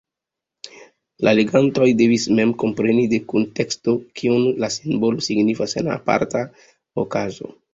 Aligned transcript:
La 1.27 1.33
legantoj 1.39 1.89
devis 1.99 2.25
mem 2.39 2.53
kompreni 2.65 3.05
de 3.13 3.19
kunteksto, 3.33 3.95
kion 4.21 4.49
la 4.65 4.71
simbolo 4.79 5.25
signifas 5.29 5.81
en 5.83 5.93
aparta 6.01 6.43
okazo. 7.07 7.57